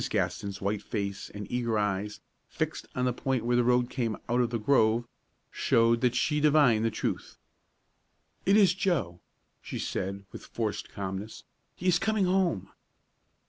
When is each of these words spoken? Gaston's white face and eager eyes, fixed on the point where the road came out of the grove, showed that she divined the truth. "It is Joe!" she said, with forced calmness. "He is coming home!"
Gaston's 0.09 0.59
white 0.59 0.81
face 0.81 1.29
and 1.29 1.45
eager 1.51 1.77
eyes, 1.77 2.21
fixed 2.47 2.87
on 2.95 3.05
the 3.05 3.13
point 3.13 3.45
where 3.45 3.55
the 3.55 3.63
road 3.63 3.87
came 3.91 4.17
out 4.27 4.41
of 4.41 4.49
the 4.49 4.57
grove, 4.57 5.07
showed 5.51 6.01
that 6.01 6.15
she 6.15 6.39
divined 6.39 6.83
the 6.83 6.89
truth. 6.89 7.37
"It 8.43 8.57
is 8.57 8.73
Joe!" 8.73 9.19
she 9.61 9.77
said, 9.77 10.25
with 10.31 10.43
forced 10.43 10.89
calmness. 10.89 11.43
"He 11.75 11.87
is 11.87 11.99
coming 11.99 12.25
home!" 12.25 12.69